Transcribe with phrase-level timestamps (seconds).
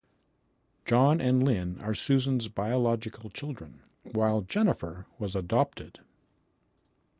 [0.83, 5.99] John and Lynn are Susan's biological children, while Jennifer was adopted.